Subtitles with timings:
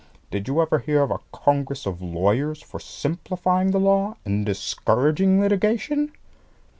[0.31, 5.39] Did you ever hear of a congress of lawyers for simplifying the law and discouraging
[5.39, 6.11] litigation?